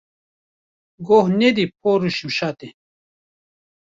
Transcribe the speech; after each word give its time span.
Goh 1.07 1.27
nedî 1.39 1.65
por 1.81 2.01
û 2.07 2.09
şimşatê. 2.17 2.69